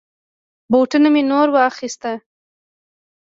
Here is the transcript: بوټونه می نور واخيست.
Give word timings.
بوټونه 0.71 1.09
می 1.13 1.23
نور 1.31 1.47
واخيست. 1.55 2.03